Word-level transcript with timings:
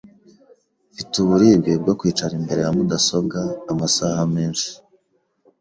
Mfite 0.91 1.13
uburibwe 1.23 1.71
bwo 1.81 1.93
kwicara 1.99 2.33
imbere 2.39 2.59
ya 2.65 2.71
mudasobwa 2.75 3.39
amasaha 3.71 4.21
menshi 4.35 4.69